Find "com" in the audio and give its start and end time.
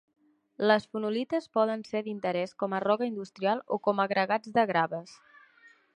2.63-2.75, 3.89-4.03